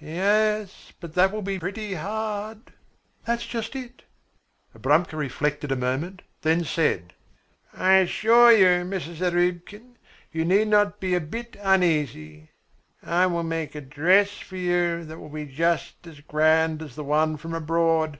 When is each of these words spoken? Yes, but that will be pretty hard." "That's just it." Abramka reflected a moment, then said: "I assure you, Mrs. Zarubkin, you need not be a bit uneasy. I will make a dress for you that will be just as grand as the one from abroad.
Yes, 0.00 0.94
but 0.98 1.12
that 1.12 1.30
will 1.30 1.42
be 1.42 1.58
pretty 1.58 1.92
hard." 1.92 2.72
"That's 3.26 3.44
just 3.44 3.76
it." 3.76 4.04
Abramka 4.74 5.12
reflected 5.14 5.70
a 5.70 5.76
moment, 5.76 6.22
then 6.40 6.64
said: 6.64 7.12
"I 7.74 7.96
assure 7.96 8.50
you, 8.52 8.64
Mrs. 8.88 9.16
Zarubkin, 9.16 9.96
you 10.32 10.46
need 10.46 10.68
not 10.68 11.00
be 11.00 11.14
a 11.14 11.20
bit 11.20 11.58
uneasy. 11.60 12.48
I 13.02 13.26
will 13.26 13.42
make 13.42 13.74
a 13.74 13.82
dress 13.82 14.30
for 14.38 14.56
you 14.56 15.04
that 15.04 15.18
will 15.18 15.28
be 15.28 15.44
just 15.44 16.06
as 16.06 16.20
grand 16.22 16.80
as 16.80 16.94
the 16.96 17.04
one 17.04 17.36
from 17.36 17.52
abroad. 17.52 18.18